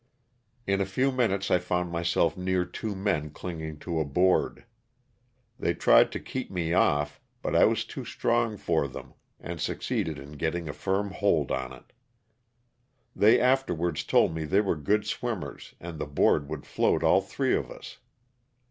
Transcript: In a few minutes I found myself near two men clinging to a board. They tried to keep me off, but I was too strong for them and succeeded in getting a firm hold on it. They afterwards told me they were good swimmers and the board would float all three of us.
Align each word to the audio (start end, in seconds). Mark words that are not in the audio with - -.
In 0.65 0.81
a 0.81 0.85
few 0.87 1.11
minutes 1.11 1.51
I 1.51 1.59
found 1.59 1.91
myself 1.91 2.35
near 2.35 2.65
two 2.65 2.95
men 2.95 3.29
clinging 3.29 3.77
to 3.81 3.99
a 3.99 4.03
board. 4.03 4.65
They 5.59 5.75
tried 5.75 6.11
to 6.13 6.19
keep 6.19 6.49
me 6.49 6.73
off, 6.73 7.21
but 7.43 7.55
I 7.55 7.65
was 7.65 7.85
too 7.85 8.03
strong 8.03 8.57
for 8.57 8.87
them 8.87 9.13
and 9.39 9.61
succeeded 9.61 10.17
in 10.17 10.37
getting 10.41 10.67
a 10.67 10.73
firm 10.73 11.11
hold 11.11 11.51
on 11.51 11.71
it. 11.71 11.93
They 13.15 13.39
afterwards 13.39 14.03
told 14.03 14.33
me 14.33 14.43
they 14.43 14.59
were 14.61 14.75
good 14.75 15.05
swimmers 15.05 15.75
and 15.79 15.99
the 15.99 16.07
board 16.07 16.49
would 16.49 16.65
float 16.65 17.03
all 17.03 17.21
three 17.21 17.55
of 17.55 17.69
us. 17.69 17.99